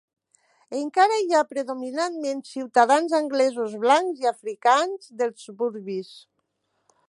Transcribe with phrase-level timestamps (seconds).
[0.77, 6.13] Encara hi ha predominantment ciutadans anglesos blancs i afrikaans dels suburbis.